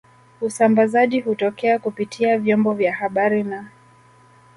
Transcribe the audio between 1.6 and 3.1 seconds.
kupitia vyombo vya